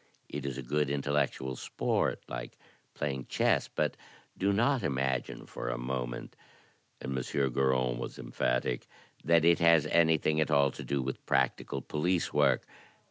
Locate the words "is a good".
0.47-0.89